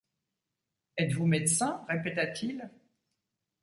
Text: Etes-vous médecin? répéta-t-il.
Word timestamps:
Etes-vous 0.97 1.27
médecin? 1.27 1.85
répéta-t-il. 1.87 2.71